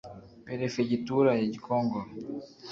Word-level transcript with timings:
Perefegitura 0.47 1.29
ya 1.39 1.47
Gikongoro 1.53 2.09